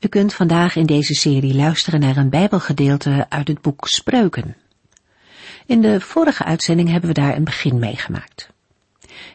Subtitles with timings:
[0.00, 4.56] U kunt vandaag in deze serie luisteren naar een Bijbelgedeelte uit het boek Spreuken.
[5.66, 8.50] In de vorige uitzending hebben we daar een begin mee gemaakt.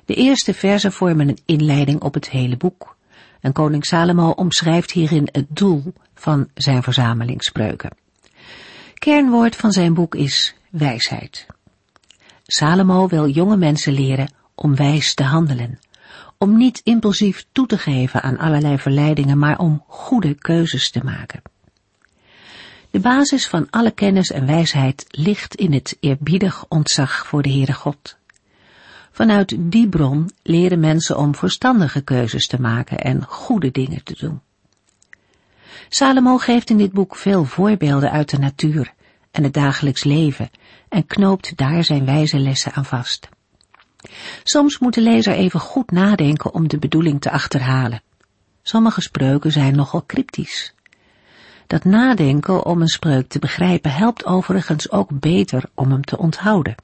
[0.05, 2.98] De eerste verzen vormen een inleiding op het hele boek.
[3.41, 7.98] En koning Salomo omschrijft hierin het doel van zijn verzameling spreuken.
[8.94, 11.45] Kernwoord van zijn boek is wijsheid.
[12.44, 15.80] Salomo wil jonge mensen leren om wijs te handelen,
[16.43, 21.41] om niet impulsief toe te geven aan allerlei verleidingen, maar om goede keuzes te maken.
[22.91, 27.73] De basis van alle kennis en wijsheid ligt in het eerbiedig ontzag voor de Heere
[27.73, 28.17] God.
[29.11, 34.41] Vanuit die bron leren mensen om verstandige keuzes te maken en goede dingen te doen.
[35.89, 38.94] Salomo geeft in dit boek veel voorbeelden uit de natuur
[39.31, 40.50] en het dagelijks leven
[40.89, 43.30] en knoopt daar zijn wijze lessen aan vast.
[44.44, 48.02] Soms moet de lezer even goed nadenken om de bedoeling te achterhalen.
[48.62, 50.73] Sommige spreuken zijn nogal cryptisch.
[51.68, 56.76] Dat nadenken om een spreuk te begrijpen helpt overigens ook beter om hem te onthouden.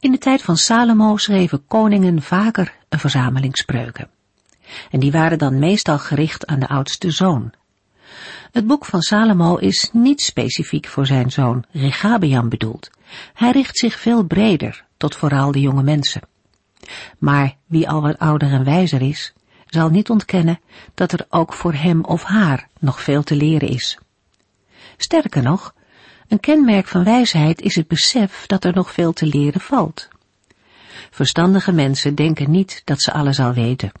[0.00, 4.10] In de tijd van Salomo schreven koningen vaker een verzameling spreuken.
[4.90, 7.52] En die waren dan meestal gericht aan de oudste zoon.
[8.52, 12.90] Het boek van Salomo is niet specifiek voor zijn zoon Regabeam bedoeld.
[13.34, 16.22] Hij richt zich veel breder tot vooral de jonge mensen.
[17.18, 19.32] Maar wie al wat ouder en wijzer is,
[19.66, 20.60] zal niet ontkennen
[20.94, 23.98] dat er ook voor hem of haar nog veel te leren is.
[24.96, 25.74] Sterker nog,
[26.28, 30.08] een kenmerk van wijsheid is het besef dat er nog veel te leren valt.
[31.10, 33.92] Verstandige mensen denken niet dat ze alles al weten.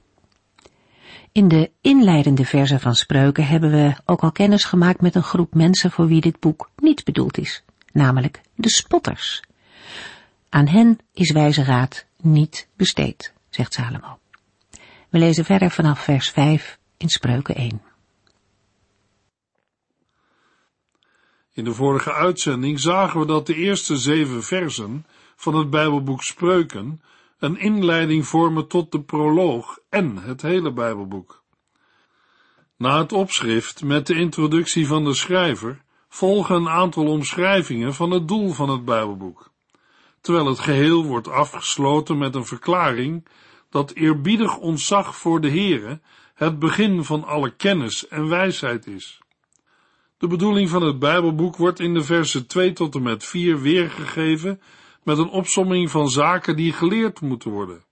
[1.32, 5.54] In de inleidende verzen van spreuken hebben we ook al kennis gemaakt met een groep
[5.54, 9.42] mensen voor wie dit boek niet bedoeld is, namelijk de spotters.
[10.54, 14.18] Aan hen is wijze raad niet besteed, zegt Salomo.
[15.08, 17.82] We lezen verder vanaf vers 5 in Spreuken 1.
[21.52, 27.02] In de vorige uitzending zagen we dat de eerste zeven versen van het Bijbelboek Spreuken
[27.38, 31.42] een inleiding vormen tot de proloog en het hele Bijbelboek.
[32.76, 38.28] Na het opschrift met de introductie van de schrijver volgen een aantal omschrijvingen van het
[38.28, 39.51] doel van het Bijbelboek,
[40.22, 43.26] terwijl het geheel wordt afgesloten met een verklaring
[43.70, 46.00] dat eerbiedig ontzag voor de Heere
[46.34, 49.20] het begin van alle kennis en wijsheid is.
[50.18, 54.60] De bedoeling van het Bijbelboek wordt in de versen 2 tot en met 4 weergegeven
[55.02, 57.84] met een opsomming van zaken die geleerd moeten worden.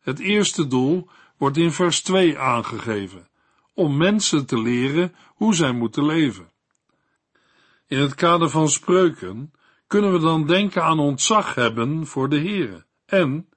[0.00, 3.28] Het eerste doel wordt in vers 2 aangegeven,
[3.74, 6.50] om mensen te leren hoe zij moeten leven.
[7.86, 9.52] In het kader van spreuken
[9.90, 13.48] kunnen we dan denken aan ontzag hebben voor de Heere en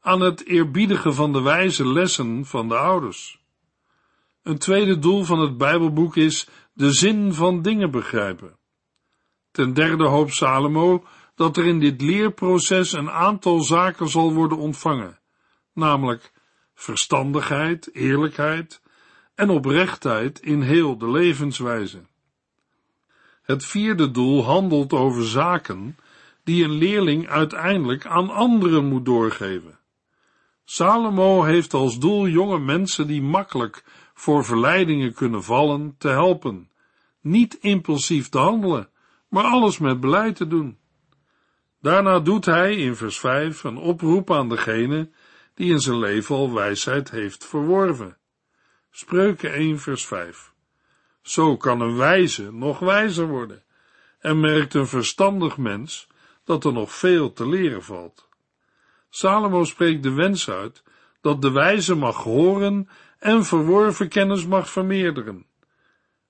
[0.00, 3.40] aan het eerbiedigen van de wijze lessen van de ouders.
[4.42, 8.58] Een tweede doel van het Bijbelboek is de zin van dingen begrijpen.
[9.50, 11.04] Ten derde hoopt Salomo
[11.34, 15.20] dat er in dit leerproces een aantal zaken zal worden ontvangen,
[15.72, 16.32] namelijk
[16.74, 18.82] verstandigheid, eerlijkheid
[19.34, 22.10] en oprechtheid in heel de levenswijze.
[23.42, 25.96] Het vierde doel handelt over zaken
[26.44, 29.78] die een leerling uiteindelijk aan anderen moet doorgeven.
[30.64, 36.70] Salomo heeft als doel jonge mensen die makkelijk voor verleidingen kunnen vallen te helpen,
[37.20, 38.90] niet impulsief te handelen,
[39.28, 40.78] maar alles met beleid te doen.
[41.80, 45.10] Daarna doet hij in vers 5 een oproep aan degene
[45.54, 48.16] die in zijn leven al wijsheid heeft verworven.
[48.90, 50.51] Spreuken 1 vers 5.
[51.22, 53.62] Zo kan een wijze nog wijzer worden
[54.18, 56.08] en merkt een verstandig mens
[56.44, 58.28] dat er nog veel te leren valt.
[59.10, 60.82] Salomo spreekt de wens uit
[61.20, 62.88] dat de wijze mag horen
[63.18, 65.46] en verworven kennis mag vermeerderen.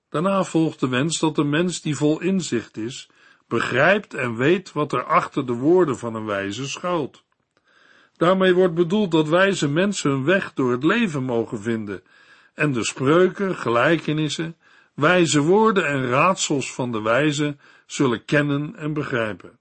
[0.09, 3.09] Daarna volgt de wens dat de mens die vol inzicht is,
[3.47, 7.23] begrijpt en weet wat er achter de woorden van een wijze schuilt.
[8.17, 12.03] Daarmee wordt bedoeld dat wijze mensen hun weg door het leven mogen vinden
[12.53, 14.55] en de spreuken, gelijkenissen,
[14.93, 19.59] wijze woorden en raadsels van de wijze zullen kennen en begrijpen.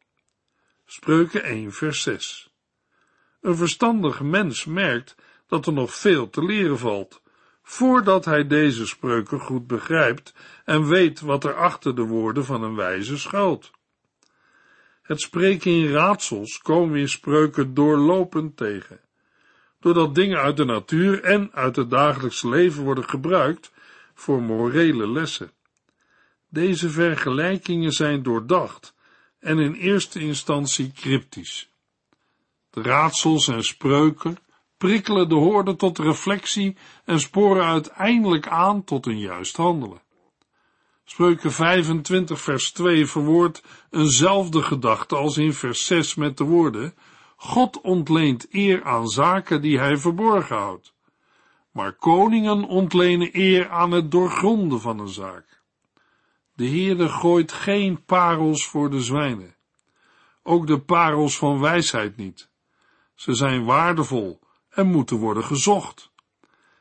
[0.84, 2.52] Spreuken 1 vers 6
[3.40, 5.14] Een verstandig mens merkt
[5.46, 7.22] dat er nog veel te leren valt,
[7.62, 10.34] voordat hij deze spreuken goed begrijpt
[10.64, 13.70] en weet wat er achter de woorden van een wijze schuilt.
[15.02, 19.00] Het spreken in raadsels komen we in spreuken doorlopend tegen.
[19.80, 23.72] Doordat dingen uit de natuur en uit het dagelijks leven worden gebruikt
[24.14, 25.52] voor morele lessen.
[26.48, 28.94] Deze vergelijkingen zijn doordacht
[29.38, 31.70] en in eerste instantie cryptisch.
[32.70, 34.38] De raadsels en spreuken
[34.76, 40.02] prikkelen de hoorde tot reflectie en sporen uiteindelijk aan tot een juist handelen.
[41.04, 46.94] Spreuken 25 vers 2 verwoordt eenzelfde gedachte als in vers 6 met de woorden
[47.36, 50.94] God ontleent eer aan zaken die hij verborgen houdt.
[51.72, 55.62] Maar koningen ontlenen eer aan het doorgronden van een zaak.
[56.54, 59.56] De Heerde gooit geen parels voor de zwijnen.
[60.42, 62.50] Ook de parels van wijsheid niet.
[63.14, 66.12] Ze zijn waardevol en moeten worden gezocht.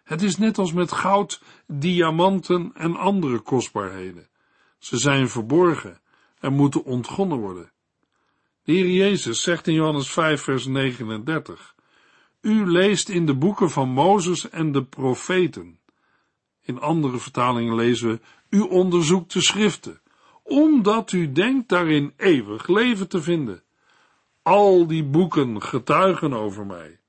[0.04, 4.30] Het is net als met goud, diamanten en andere kostbaarheden.
[4.78, 6.02] Ze zijn verborgen
[6.40, 7.72] en moeten ontgonnen worden.
[8.64, 11.76] De Heer Jezus zegt in Johannes 5 vers 39,
[12.42, 15.80] U leest in de boeken van Mozes en de profeten.
[16.62, 20.02] In andere vertalingen lezen we, U onderzoekt de schriften,
[20.44, 23.64] omdat u denkt daarin eeuwig leven te vinden.
[24.42, 27.00] Al die boeken getuigen over mij.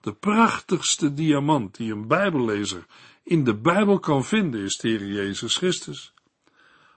[0.00, 2.86] De prachtigste diamant die een Bijbellezer
[3.22, 6.14] in de Bijbel kan vinden is de Heer Jezus Christus.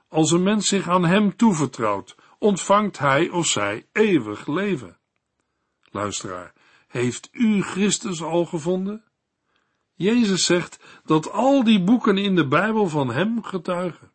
[0.07, 4.97] Als een mens zich aan Hem toevertrouwt, ontvangt hij of zij eeuwig leven.
[5.91, 6.53] Luisteraar,
[6.97, 9.03] heeft u Christus al gevonden?
[9.93, 14.11] Jezus zegt dat al die boeken in de Bijbel van Hem getuigen.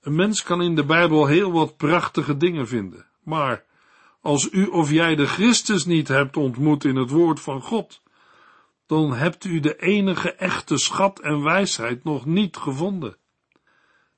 [0.00, 3.64] Een mens kan in de Bijbel heel wat prachtige dingen vinden, maar
[4.20, 8.02] als u of jij de Christus niet hebt ontmoet in het woord van God,
[8.86, 13.16] dan hebt u de enige echte schat en wijsheid nog niet gevonden.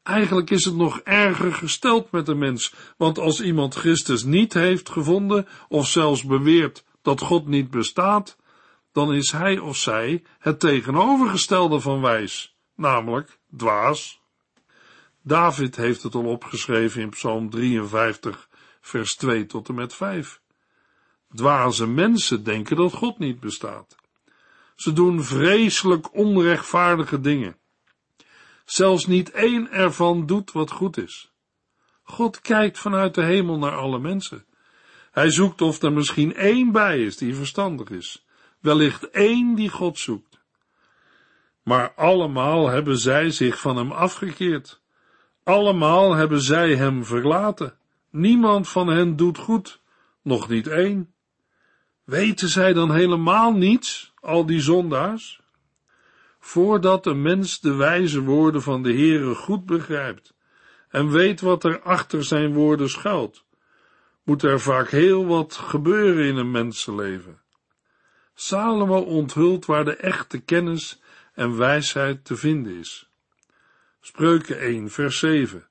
[0.02, 4.88] Eigenlijk is het nog erger gesteld met de mens, want als iemand Christus niet heeft
[4.88, 8.36] gevonden, of zelfs beweert dat God niet bestaat,
[8.92, 14.20] dan is hij of zij het tegenovergestelde van wijs, namelijk dwaas.
[15.22, 18.48] David heeft het al opgeschreven in Psalm 53,
[18.80, 20.40] vers 2 tot en met 5.
[21.34, 23.96] Dwaze mensen denken dat God niet bestaat.
[24.76, 27.56] Ze doen vreselijk onrechtvaardige dingen.
[28.64, 31.32] Zelfs niet één ervan doet wat goed is.
[32.02, 34.46] God kijkt vanuit de hemel naar alle mensen.
[35.12, 38.26] Hij zoekt of er misschien één bij is die verstandig is,
[38.60, 40.40] wellicht één die God zoekt.
[41.62, 44.80] Maar allemaal hebben zij zich van hem afgekeerd.
[45.44, 47.76] Allemaal hebben zij hem verlaten.
[48.10, 49.80] Niemand van hen doet goed,
[50.22, 51.14] nog niet één.
[52.04, 55.40] Weten zij dan helemaal niets, al die zondaars?
[56.38, 60.34] Voordat een mens de wijze woorden van de Heere goed begrijpt
[60.88, 63.44] en weet wat er achter zijn woorden schuilt,
[64.22, 67.40] moet er vaak heel wat gebeuren in een mensenleven.
[68.34, 71.00] Salomo onthult waar de echte kennis
[71.34, 73.10] en wijsheid te vinden is.
[74.00, 75.68] Spreuken 1, vers 7.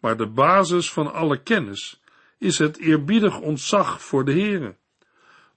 [0.00, 2.02] Maar de basis van alle kennis
[2.38, 4.76] is het eerbiedig ontzag voor de Heere.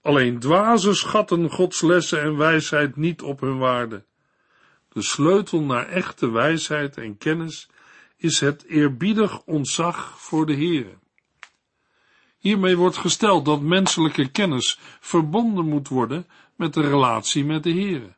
[0.01, 4.03] Alleen dwazen schatten Gods lessen en wijsheid niet op hun waarde.
[4.89, 7.69] De sleutel naar echte wijsheid en kennis
[8.17, 10.97] is het eerbiedig ontzag voor de Heere.
[12.39, 18.17] Hiermee wordt gesteld dat menselijke kennis verbonden moet worden met de relatie met de Heere.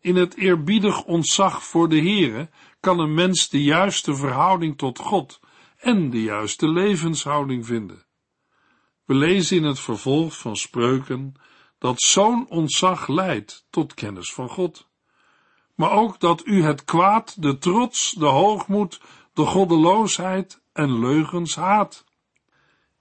[0.00, 5.40] In het eerbiedig ontzag voor de Heere kan een mens de juiste verhouding tot God
[5.78, 8.06] en de juiste levenshouding vinden.
[9.04, 11.34] We lezen in het vervolg van spreuken
[11.78, 14.88] dat zo'n ontzag leidt tot kennis van God.
[15.74, 19.00] Maar ook dat u het kwaad, de trots, de hoogmoed,
[19.32, 22.04] de goddeloosheid en leugens haat.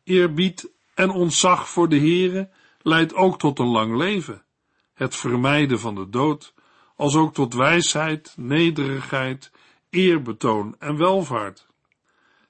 [0.07, 2.49] Eerbied en ontzag voor de Heere
[2.81, 4.45] leidt ook tot een lang leven,
[4.93, 6.53] het vermijden van de dood,
[6.95, 9.51] als ook tot wijsheid, nederigheid,
[9.89, 11.67] eerbetoon en welvaart.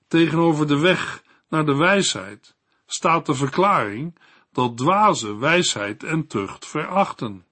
[0.07, 4.19] Tegenover de weg naar de wijsheid staat de verklaring
[4.51, 7.45] dat dwaze wijsheid en tucht verachten.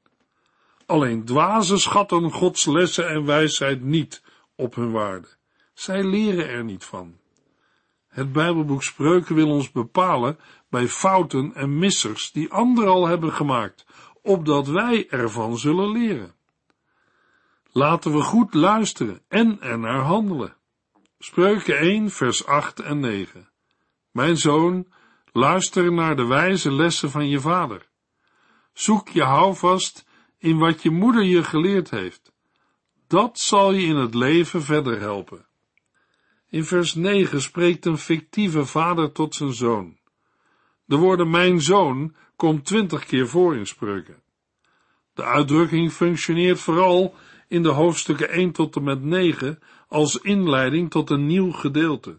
[0.85, 4.24] Alleen dwaze schatten Gods lessen en wijsheid niet
[4.55, 5.27] op hun waarde.
[5.74, 7.24] Zij leren er niet van.
[8.15, 13.86] Het Bijbelboek Spreuken wil ons bepalen bij fouten en missers die anderen al hebben gemaakt,
[14.22, 16.36] opdat wij ervan zullen leren.
[17.72, 20.55] Laten we goed luisteren en ernaar handelen.
[21.19, 23.50] Spreuken 1, vers 8 en 9.
[24.12, 24.88] Mijn zoon,
[25.31, 27.89] luister naar de wijze lessen van je vader.
[28.74, 30.05] Zoek je houvast
[30.38, 32.31] in wat je moeder je geleerd heeft,
[33.07, 35.45] Dat zal je in het leven verder helpen.
[36.55, 39.97] In vers 9 spreekt een fictieve vader tot zijn zoon.
[40.85, 44.21] De woorden mijn zoon komt twintig keer voor in spreuken.
[45.13, 47.15] De uitdrukking functioneert vooral
[47.47, 52.17] in de hoofdstukken 1 tot en met 9 als inleiding tot een nieuw gedeelte.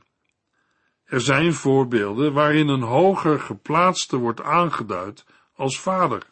[1.05, 5.25] Er zijn voorbeelden waarin een hoger geplaatste wordt aangeduid
[5.55, 6.23] als vader.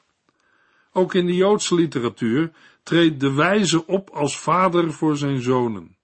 [0.92, 5.96] Ook in de Joodse literatuur treedt de wijze op als vader voor zijn zonen.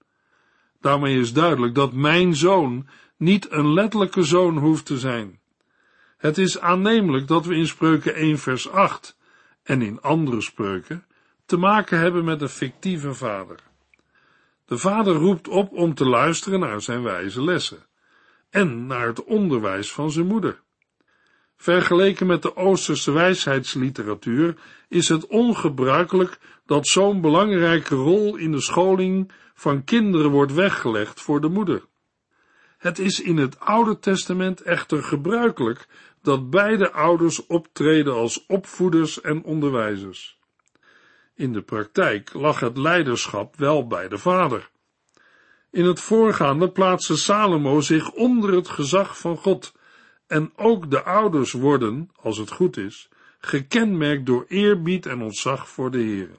[0.81, 5.39] Daarmee is duidelijk dat mijn zoon niet een letterlijke zoon hoeft te zijn.
[6.17, 9.17] Het is aannemelijk dat we in Spreuken 1 vers 8
[9.63, 11.05] en in andere spreuken
[11.45, 13.59] te maken hebben met een fictieve vader.
[14.65, 17.85] De vader roept op om te luisteren naar zijn wijze lessen
[18.49, 20.61] en naar het onderwijs van zijn moeder.
[21.57, 24.55] Vergeleken met de Oosterse wijsheidsliteratuur
[24.87, 31.41] is het ongebruikelijk dat zo'n belangrijke rol in de scholing van kinderen wordt weggelegd voor
[31.41, 31.85] de moeder.
[32.77, 35.87] Het is in het Oude Testament echter gebruikelijk
[36.21, 40.39] dat beide ouders optreden als opvoeders en onderwijzers.
[41.35, 44.69] In de praktijk lag het leiderschap wel bij de vader.
[45.71, 49.73] In het voorgaande plaatste Salomo zich onder het gezag van God,
[50.27, 55.91] en ook de ouders worden, als het goed is, gekenmerkt door eerbied en ontzag voor
[55.91, 56.31] de Heer.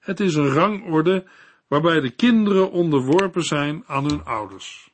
[0.00, 1.24] Het is een rangorde
[1.68, 4.90] waarbij de kinderen onderworpen zijn aan hun ouders.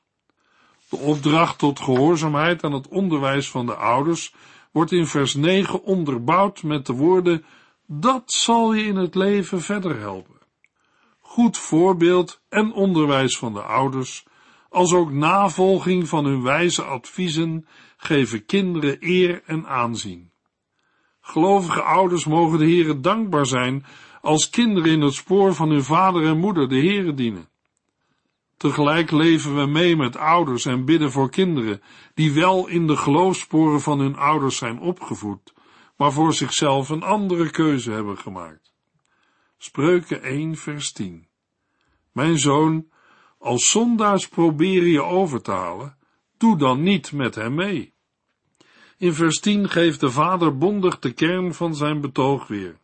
[0.88, 4.35] De opdracht tot gehoorzaamheid aan het onderwijs van de ouders
[4.73, 7.45] wordt in vers 9 onderbouwd met de woorden:
[7.87, 10.38] Dat zal je in het leven verder helpen.
[11.21, 14.26] Goed voorbeeld en onderwijs van de ouders,
[14.69, 17.66] als ook navolging van hun wijze adviezen,
[17.97, 20.33] geven kinderen eer en aanzien.
[21.21, 23.85] Gelovige ouders mogen de Heere dankbaar zijn
[24.25, 27.49] als kinderen in het spoor van hun vader en moeder de Heere dienen.
[28.57, 31.83] Tegelijk leven we mee met ouders en bidden voor kinderen
[32.14, 35.54] die wel in de geloofsporen van hun ouders zijn opgevoed,
[35.97, 38.75] maar voor zichzelf een andere keuze hebben gemaakt.
[39.59, 41.28] Spreuken 1 vers 10
[42.12, 42.87] Mijn zoon,
[43.38, 45.97] als zondaars proberen je over te halen,
[46.37, 47.95] doe dan niet met hem mee.
[48.99, 52.83] In vers 10 geeft de vader bondig de kern van zijn betoog weer.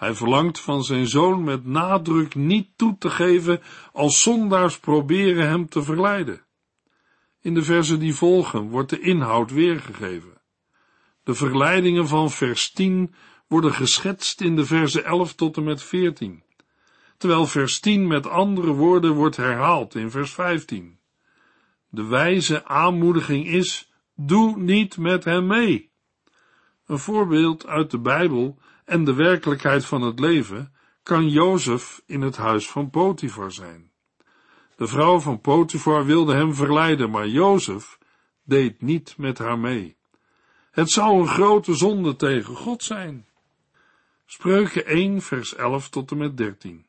[0.00, 3.60] Hij verlangt van zijn zoon met nadruk niet toe te geven
[3.92, 6.44] als zondaars proberen hem te verleiden.
[7.40, 10.40] In de versen die volgen wordt de inhoud weergegeven.
[11.22, 13.14] De verleidingen van vers 10
[13.46, 16.42] worden geschetst in de versen 11 tot en met 14,
[17.16, 20.98] terwijl vers 10 met andere woorden wordt herhaald in vers 15.
[21.88, 25.90] De wijze aanmoediging is, doe niet met hem mee.
[26.86, 28.58] Een voorbeeld uit de Bijbel
[28.90, 33.90] en de werkelijkheid van het leven kan Jozef in het huis van Potifar zijn.
[34.76, 37.98] De vrouw van Potifar wilde hem verleiden, maar Jozef
[38.44, 39.96] deed niet met haar mee.
[40.70, 43.26] Het zou een grote zonde tegen God zijn.
[44.26, 46.86] Spreuken 1 vers 11 tot en met 13.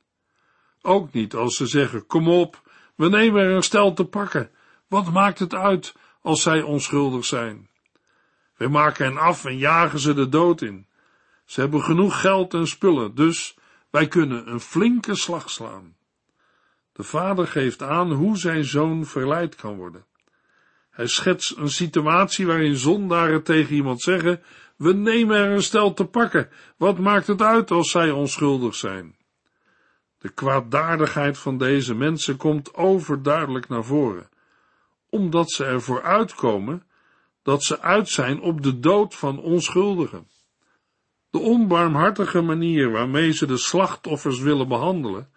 [0.81, 4.51] Ook niet als ze zeggen, kom op, we nemen er een stel te pakken.
[4.87, 7.69] Wat maakt het uit als zij onschuldig zijn?
[8.55, 10.89] We maken hen af en jagen ze de dood in.
[11.51, 13.57] Ze hebben genoeg geld en spullen, dus
[13.89, 15.95] wij kunnen een flinke slag slaan.
[16.91, 20.05] De vader geeft aan hoe zijn zoon verleid kan worden.
[20.89, 24.41] Hij schetst een situatie waarin zondaren tegen iemand zeggen:
[24.75, 26.49] We nemen er een stel te pakken.
[26.77, 29.15] Wat maakt het uit als zij onschuldig zijn?
[30.17, 34.29] De kwaadaardigheid van deze mensen komt overduidelijk naar voren,
[35.09, 36.83] omdat ze ervoor uitkomen
[37.43, 40.29] dat ze uit zijn op de dood van onschuldigen.
[41.31, 45.29] De onbarmhartige manier waarmee ze de slachtoffers willen behandelen,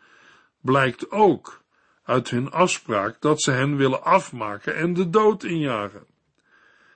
[0.60, 1.62] blijkt ook
[2.04, 6.06] uit hun afspraak dat ze hen willen afmaken en de dood injagen.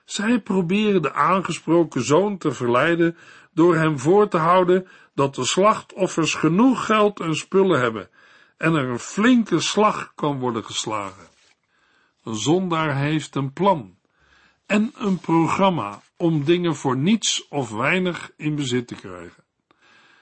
[0.05, 3.17] Zij proberen de aangesproken zoon te verleiden
[3.53, 8.09] door hem voor te houden dat de slachtoffers genoeg geld en spullen hebben
[8.57, 11.27] en er een flinke slag kan worden geslagen.
[12.23, 13.97] Een zondaar heeft een plan
[14.65, 19.43] en een programma om dingen voor niets of weinig in bezit te krijgen.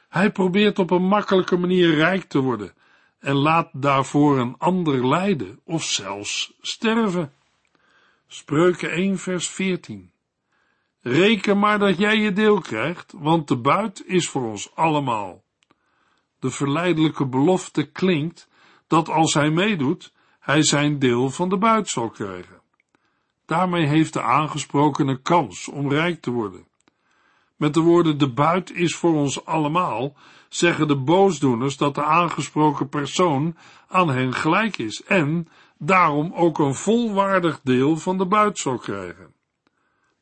[0.10, 2.74] Hij probeert op een makkelijke manier rijk te worden
[3.20, 7.34] en laat daarvoor een ander lijden of zelfs sterven.
[8.28, 10.12] Spreuken 1 vers 14
[11.02, 15.44] Reken maar dat jij je deel krijgt, want de buit is voor ons allemaal.
[16.40, 18.50] De verleidelijke belofte klinkt
[18.88, 22.57] dat als hij meedoet, hij zijn deel van de buit zal krijgen.
[23.48, 26.68] Daarmee heeft de aangesprokene kans om rijk te worden.
[27.56, 30.16] Met de woorden de buit is voor ons allemaal,
[30.50, 36.74] zeggen de boosdoeners dat de aangesproken persoon aan hen gelijk is en daarom ook een
[36.74, 39.34] volwaardig deel van de buit zal krijgen.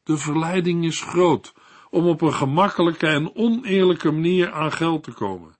[0.03, 1.53] De verleiding is groot
[1.89, 5.57] om op een gemakkelijke en oneerlijke manier aan geld te komen.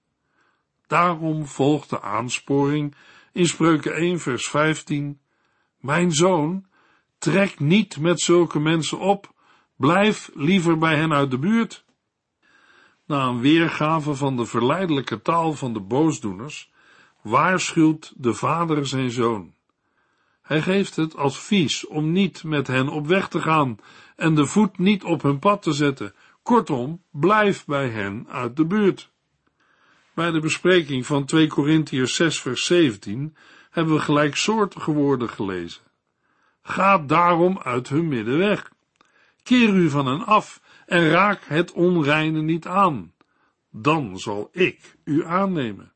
[0.86, 2.94] Daarom volgt de aansporing
[3.32, 5.20] in Spreuken 1 vers 15,
[5.80, 6.66] Mijn zoon,
[7.18, 9.32] trek niet met zulke mensen op,
[9.76, 11.84] blijf liever bij hen uit de buurt.
[13.06, 16.72] Na een weergave van de verleidelijke taal van de boosdoeners,
[17.22, 19.54] waarschuwt de vader zijn zoon.
[20.42, 23.78] Hij geeft het advies om niet met hen op weg te gaan
[24.16, 26.14] en de voet niet op hun pad te zetten.
[26.42, 29.10] Kortom, blijf bij hen uit de buurt.
[30.14, 33.36] Bij de bespreking van 2 Korintiërs 6 vers 17
[33.70, 35.85] hebben we gelijksoortige woorden gelezen.
[36.68, 38.70] Ga daarom uit hun midden weg.
[39.42, 43.12] Keer u van hen af en raak het onreine niet aan.
[43.70, 45.92] Dan zal ik u aannemen.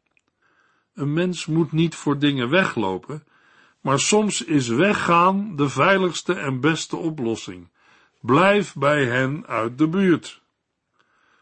[0.94, 3.24] Een mens moet niet voor dingen weglopen,
[3.80, 7.68] maar soms is weggaan de veiligste en beste oplossing.
[8.20, 10.42] Blijf bij hen uit de buurt.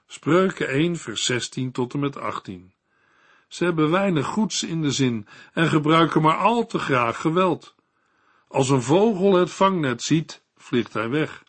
[0.06, 2.73] Spreuken 1 vers 16 tot en met 18.
[3.49, 7.76] Ze hebben weinig goeds in de zin en gebruiken maar al te graag geweld.
[8.49, 11.45] Als een vogel het vangnet ziet, vliegt hij weg.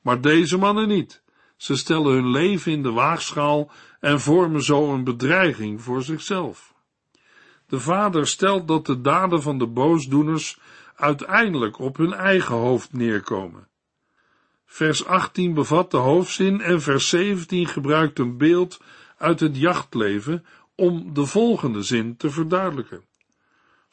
[0.00, 1.22] Maar deze mannen niet.
[1.56, 6.74] Ze stellen hun leven in de waagschaal en vormen zo een bedreiging voor zichzelf.
[7.68, 10.58] De vader stelt dat de daden van de boosdoeners
[10.94, 13.68] uiteindelijk op hun eigen hoofd neerkomen.
[14.66, 18.80] Vers 18 bevat de hoofdzin en vers 17 gebruikt een beeld
[19.18, 23.04] uit het jachtleven om de volgende zin te verduidelijken.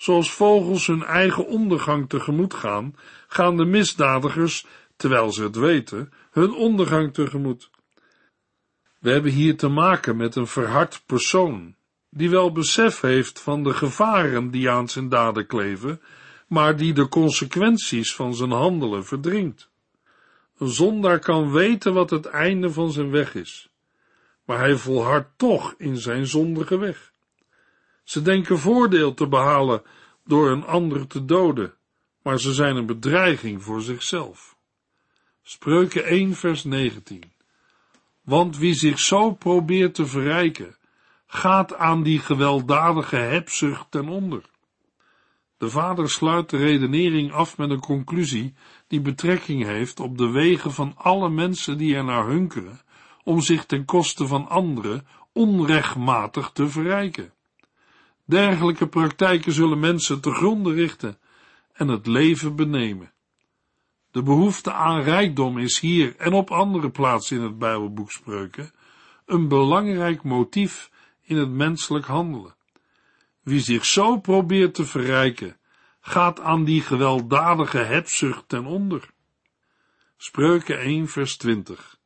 [0.03, 2.95] Zoals vogels hun eigen ondergang tegemoet gaan,
[3.27, 7.69] gaan de misdadigers, terwijl ze het weten, hun ondergang tegemoet.
[9.00, 11.75] We hebben hier te maken met een verhard persoon,
[12.10, 16.01] die wel besef heeft van de gevaren die aan zijn daden kleven,
[16.48, 19.69] maar die de consequenties van zijn handelen verdringt.
[20.57, 23.69] Een zondaar kan weten wat het einde van zijn weg is,
[24.45, 27.12] maar hij volhardt toch in zijn zondige weg.
[28.04, 29.82] Ze denken voordeel te behalen
[30.26, 31.74] door een ander te doden,
[32.22, 34.58] maar ze zijn een bedreiging voor zichzelf.
[35.42, 37.24] Spreuken 1 vers 19
[38.22, 40.76] Want wie zich zo probeert te verrijken,
[41.26, 44.44] gaat aan die gewelddadige hebzucht ten onder.
[45.58, 48.54] De vader sluit de redenering af met een conclusie
[48.88, 52.82] die betrekking heeft op de wegen van alle mensen die er naar hunkeren
[53.24, 57.34] om zich ten koste van anderen onrechtmatig te verrijken.
[58.34, 61.17] Dergelijke praktijken zullen mensen te gronde richten
[61.74, 63.13] en het leven benemen.
[64.12, 68.72] De behoefte aan rijkdom is hier en op andere plaatsen in het Bijbelboek Spreuken
[69.26, 70.91] een belangrijk motief
[71.22, 72.56] in het menselijk handelen.
[73.41, 75.58] Wie zich zo probeert te verrijken,
[76.00, 79.10] gaat aan die gewelddadige hebzucht ten onder.
[80.17, 82.00] Spreuken 1 vers 20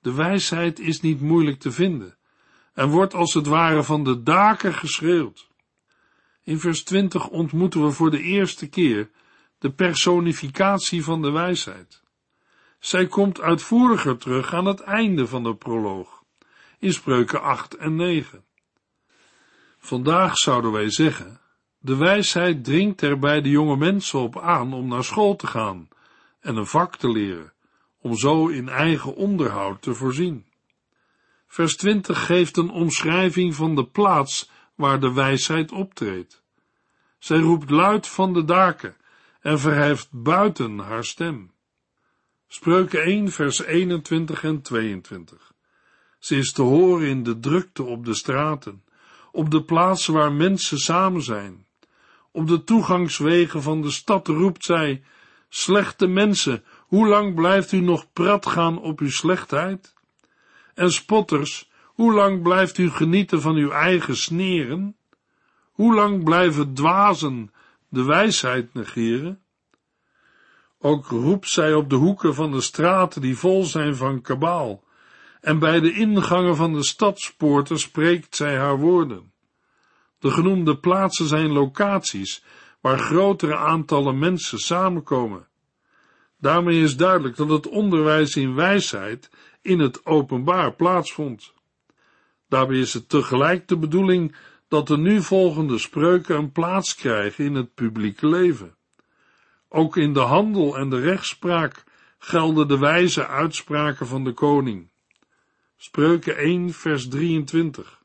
[0.00, 2.18] De wijsheid is niet moeilijk te vinden
[2.80, 5.48] en wordt als het ware van de daken geschreeuwd.
[6.42, 9.10] In vers 20 ontmoeten we voor de eerste keer
[9.58, 12.02] de personificatie van de wijsheid.
[12.78, 16.22] Zij komt uitvoeriger terug aan het einde van de proloog,
[16.78, 18.44] in spreuken 8 en 9.
[19.78, 21.40] Vandaag zouden wij zeggen,
[21.78, 25.88] de wijsheid dringt er bij de jonge mensen op aan om naar school te gaan
[26.40, 27.52] en een vak te leren,
[28.00, 30.49] om zo in eigen onderhoud te voorzien.
[31.50, 36.42] Vers 20 geeft een omschrijving van de plaats waar de wijsheid optreedt.
[37.18, 38.96] Zij roept luid van de daken
[39.40, 41.52] en verheft buiten haar stem.
[42.48, 45.52] Spreuken 1 vers 21 en 22.
[46.18, 48.84] Ze is te horen in de drukte op de straten,
[49.32, 51.66] op de plaatsen waar mensen samen zijn.
[52.32, 55.02] Op de toegangswegen van de stad roept zij,
[55.48, 59.98] slechte mensen, hoe lang blijft u nog prat gaan op uw slechtheid?
[60.80, 64.96] En spotters, hoe lang blijft u genieten van uw eigen sneren?
[65.72, 67.52] Hoe lang blijven dwazen
[67.88, 69.42] de wijsheid negeren?
[70.78, 74.84] Ook roept zij op de hoeken van de straten die vol zijn van kabaal,
[75.40, 79.32] en bij de ingangen van de stadspoorten spreekt zij haar woorden.
[80.18, 82.44] De genoemde plaatsen zijn locaties
[82.80, 85.48] waar grotere aantallen mensen samenkomen.
[86.38, 89.30] Daarmee is duidelijk dat het onderwijs in wijsheid
[89.62, 91.52] in het openbaar plaatsvond.
[92.48, 94.36] Daarbij is het tegelijk de bedoeling
[94.68, 98.74] dat de nu volgende spreuken een plaats krijgen in het publieke leven.
[99.68, 101.84] Ook in de handel en de rechtspraak
[102.18, 104.88] gelden de wijze uitspraken van de koning.
[105.76, 108.02] Spreuken 1 vers 23.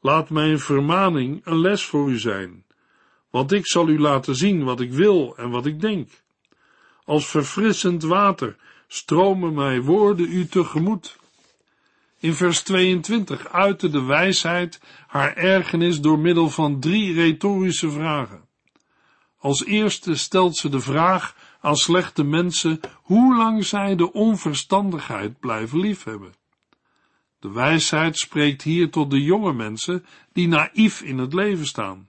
[0.00, 2.64] Laat mijn vermaning een les voor u zijn,
[3.30, 6.08] want ik zal u laten zien wat ik wil en wat ik denk.
[7.04, 8.56] Als verfrissend water
[8.92, 11.16] stromen mijn woorden u tegemoet.
[12.18, 18.48] In vers 22 uitte de wijsheid haar ergernis door middel van drie retorische vragen.
[19.38, 25.80] Als eerste stelt ze de vraag aan slechte mensen hoe lang zij de onverstandigheid blijven
[25.80, 26.34] liefhebben.
[27.38, 32.08] De wijsheid spreekt hier tot de jonge mensen die naïef in het leven staan.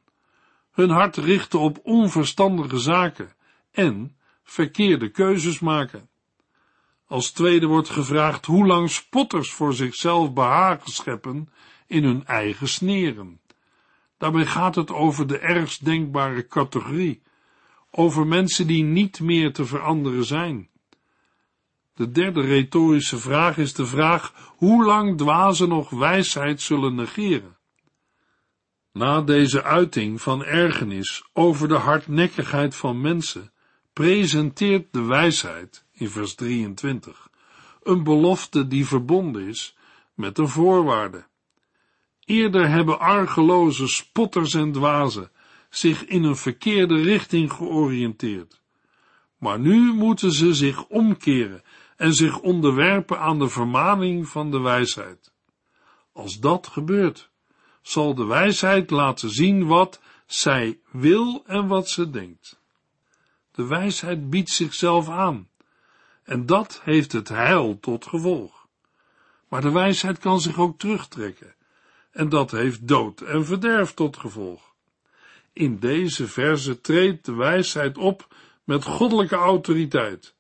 [0.72, 3.36] Hun hart richten op onverstandige zaken
[3.72, 6.10] en verkeerde keuzes maken.
[7.12, 11.50] Als tweede wordt gevraagd hoe lang spotters voor zichzelf behagen scheppen
[11.88, 13.39] in hun eigen sneren.
[14.17, 17.21] Daarbij gaat het over de ergst denkbare categorie,
[17.89, 20.69] over mensen die niet meer te veranderen zijn.
[21.93, 27.58] De derde retorische vraag is de vraag hoe lang dwazen nog wijsheid zullen negeren.
[28.91, 33.52] Na deze uiting van ergernis over de hardnekkigheid van mensen,
[33.93, 37.30] presenteert de wijsheid in vers 23
[37.84, 39.76] een belofte die verbonden is
[40.14, 41.26] met een voorwaarde.
[42.26, 45.32] Eerder hebben argeloze spotters en dwazen
[45.70, 48.62] zich in een verkeerde richting georiënteerd.
[49.38, 51.64] Maar nu moeten ze zich omkeren
[51.98, 55.34] en zich onderwerpen aan de vermaning van de wijsheid.
[56.14, 57.30] Als dat gebeurt,
[57.82, 62.60] zal de wijsheid laten zien wat zij wil en wat ze denkt.
[63.52, 65.50] De wijsheid biedt zichzelf aan,
[66.32, 68.67] en dat heeft het heil tot gevolg.
[69.48, 71.56] Maar de wijsheid kan zich ook terugtrekken,
[72.12, 74.74] en dat heeft dood en verderf tot gevolg.
[75.54, 78.28] In deze verse treedt de wijsheid op
[78.63, 80.36] met goddelijke autoriteit,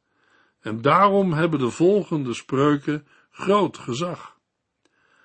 [0.61, 4.37] en daarom hebben de volgende spreuken groot gezag.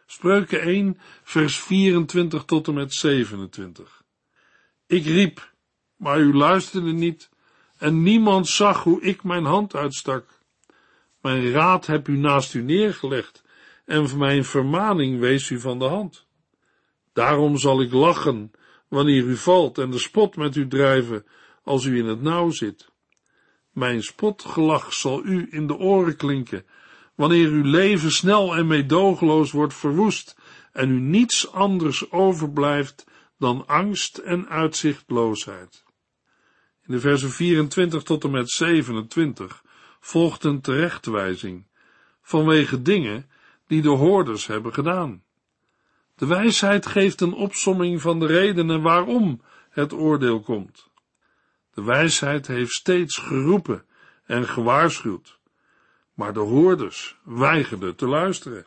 [0.07, 4.02] Spreuken 1, vers 24 tot en met 27.
[4.87, 5.52] Ik riep,
[5.96, 7.31] maar u luisterde niet,
[7.79, 10.37] en niemand zag hoe ik mijn hand uitstak.
[11.26, 13.42] Mijn raad heb u naast u neergelegd,
[13.84, 16.26] en mijn vermaning wees u van de hand.
[17.12, 18.50] Daarom zal ik lachen
[18.88, 21.26] wanneer u valt en de spot met u drijven
[21.64, 22.88] als u in het nauw zit.
[23.72, 26.64] Mijn spotgelach zal u in de oren klinken,
[27.14, 30.36] wanneer uw leven snel en meedogenloos wordt verwoest
[30.72, 33.04] en u niets anders overblijft
[33.38, 35.84] dan angst en uitzichtloosheid.
[36.86, 39.64] In de versen 24 tot en met 27
[40.07, 41.66] volgt een terechtwijzing
[42.23, 43.31] vanwege dingen
[43.66, 45.23] die de hoorders hebben gedaan.
[46.14, 50.90] De wijsheid geeft een opsomming van de redenen waarom het oordeel komt.
[51.75, 53.85] De wijsheid heeft steeds geroepen
[54.27, 55.38] en gewaarschuwd,
[56.14, 58.66] maar de hoorders weigerden te luisteren.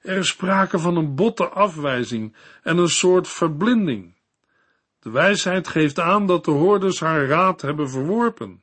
[0.00, 4.14] Er is sprake van een botte afwijzing en een soort verblinding.
[5.00, 8.62] De wijsheid geeft aan dat de hoorders haar raad hebben verworpen.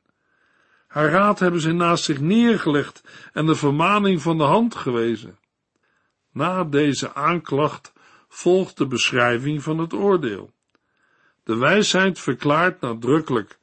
[0.88, 5.39] Haar raad hebben ze naast zich neergelegd en de vermaning van de hand gewezen.
[6.32, 7.93] Na deze aanklacht
[8.28, 10.52] volgt de beschrijving van het oordeel.
[11.43, 13.60] De wijsheid verklaart nadrukkelijk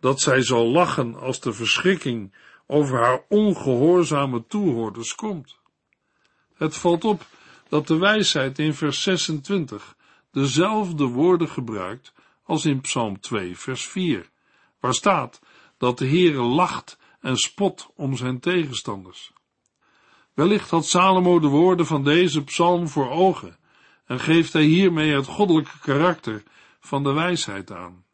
[0.00, 2.34] dat zij zal lachen als de verschrikking
[2.66, 5.58] over haar ongehoorzame toehoorders komt.
[6.54, 7.26] Het valt op
[7.68, 9.96] dat de wijsheid in vers 26
[10.30, 12.12] dezelfde woorden gebruikt
[12.44, 14.30] als in Psalm 2, vers 4,
[14.80, 15.40] waar staat
[15.84, 19.32] dat de Heere lacht en spot om zijn tegenstanders.
[20.34, 23.56] Wellicht had Salomo de woorden van deze psalm voor ogen
[24.06, 26.42] en geeft hij hiermee het goddelijke karakter
[26.80, 28.04] van de wijsheid aan.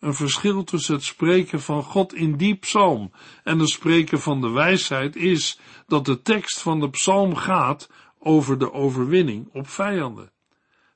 [0.00, 3.12] Een verschil tussen het spreken van God in die psalm
[3.44, 8.58] en het spreken van de wijsheid is dat de tekst van de psalm gaat over
[8.58, 10.32] de overwinning op vijanden,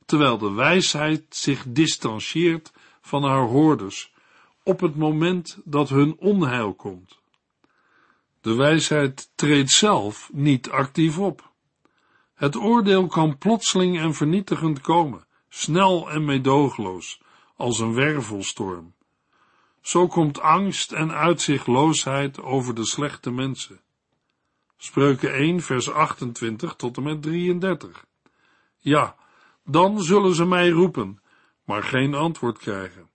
[0.04, 4.09] terwijl de wijsheid zich distancieert van haar hoorders
[4.70, 7.18] op het moment dat hun onheil komt.
[8.40, 11.50] De wijsheid treedt zelf niet actief op.
[12.34, 17.20] Het oordeel kan plotseling en vernietigend komen, snel en meedoogloos,
[17.56, 18.94] als een wervelstorm.
[19.80, 23.80] Zo komt angst en uitzichtloosheid over de slechte mensen.
[24.76, 28.04] Spreuken 1, vers 28 tot en met 33.
[28.78, 29.16] Ja,
[29.64, 31.22] dan zullen ze mij roepen,
[31.64, 33.09] maar geen antwoord krijgen.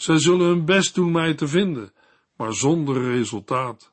[0.00, 1.92] Zij zullen hun best doen mij te vinden,
[2.36, 3.92] maar zonder resultaat.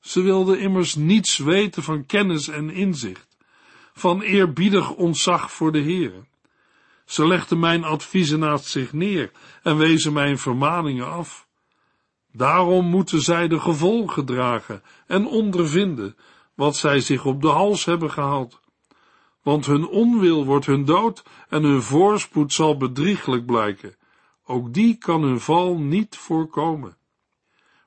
[0.00, 3.36] Ze wilden immers niets weten van kennis en inzicht,
[3.92, 6.24] van eerbiedig ontzag voor de Heere.
[7.04, 9.30] Ze legden mijn adviezen naast zich neer
[9.62, 11.48] en wezen mijn vermaningen af.
[12.32, 16.16] Daarom moeten zij de gevolgen dragen en ondervinden
[16.54, 18.60] wat zij zich op de hals hebben gehaald.
[19.42, 23.98] Want hun onwil wordt hun dood en hun voorspoed zal bedrieglijk blijken.
[24.50, 26.96] Ook die kan hun val niet voorkomen.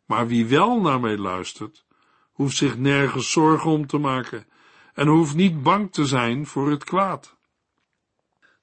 [0.06, 1.86] Maar wie wel naar mij luistert,
[2.32, 4.46] hoeft zich nergens zorgen om te maken
[4.94, 7.38] en hoeft niet bang te zijn voor het kwaad.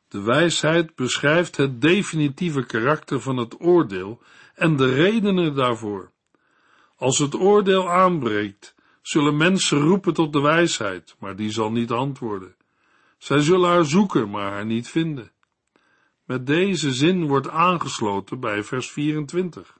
[0.08, 4.22] De wijsheid beschrijft het definitieve karakter van het oordeel
[4.54, 6.12] en de redenen daarvoor.
[6.96, 12.54] Als het oordeel aanbreekt, zullen mensen roepen tot de wijsheid, maar die zal niet antwoorden.
[13.18, 15.30] Zij zullen haar zoeken, maar haar niet vinden.
[16.30, 19.78] Met deze zin wordt aangesloten bij vers 24,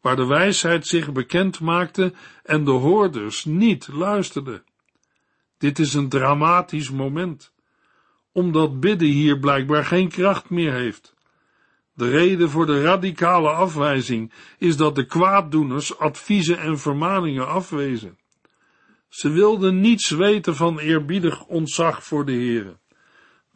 [0.00, 4.62] waar de wijsheid zich bekend maakte en de hoorders niet luisterden.
[5.58, 7.52] Dit is een dramatisch moment,
[8.32, 11.14] omdat bidden hier blijkbaar geen kracht meer heeft.
[11.94, 18.18] De reden voor de radicale afwijzing is dat de kwaaddoeners adviezen en vermaningen afwezen.
[19.08, 22.76] Ze wilden niets weten van eerbiedig ontzag voor de Heere.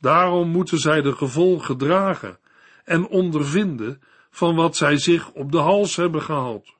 [0.03, 2.39] Daarom moeten zij de gevolgen dragen
[2.85, 6.75] en ondervinden van wat zij zich op de hals hebben gehaald.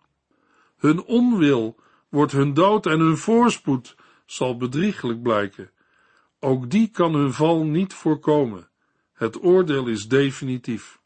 [0.77, 5.71] Hun onwil wordt hun dood en hun voorspoed zal bedrieglijk blijken.
[6.41, 8.69] Ook die kan hun val niet voorkomen.
[9.13, 11.01] Het oordeel is definitief.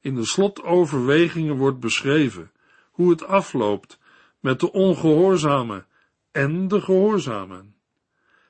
[0.00, 2.52] In de slotoverwegingen wordt beschreven
[2.90, 3.98] hoe het afloopt
[4.40, 5.86] met de ongehoorzamen
[6.32, 7.75] en de gehoorzamen.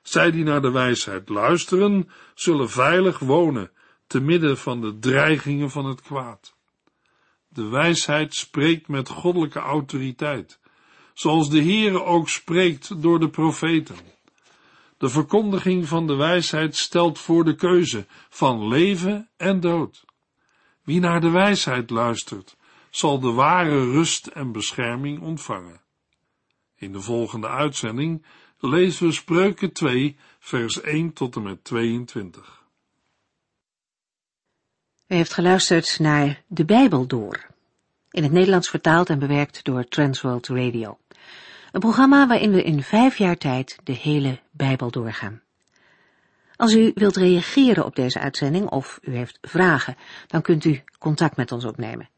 [0.07, 3.71] Zij die naar de wijsheid luisteren, zullen veilig wonen
[4.07, 6.55] te midden van de dreigingen van het kwaad.
[7.47, 10.59] De wijsheid spreekt met goddelijke autoriteit,
[11.13, 13.95] zoals de Heere ook spreekt door de profeten.
[14.97, 20.05] De verkondiging van de wijsheid stelt voor de keuze van leven en dood.
[20.83, 22.57] Wie naar de wijsheid luistert,
[22.89, 25.81] zal de ware rust en bescherming ontvangen.
[26.75, 28.25] In de volgende uitzending
[28.59, 32.65] lezen we Spreuken 2, vers 1 tot en met 22.
[35.07, 37.45] U heeft geluisterd naar De Bijbel Door,
[38.11, 40.97] in het Nederlands vertaald en bewerkt door Transworld Radio.
[41.71, 45.41] Een programma waarin we in vijf jaar tijd de hele Bijbel doorgaan.
[46.55, 49.95] Als u wilt reageren op deze uitzending of u heeft vragen,
[50.27, 52.09] dan kunt u contact met ons opnemen.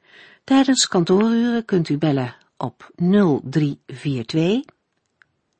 [0.43, 4.61] Tijdens kantooruren kunt u bellen op 0342